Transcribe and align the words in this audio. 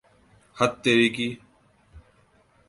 ہت 0.57 0.71
تیرے 0.83 1.07
کی! 1.15 1.27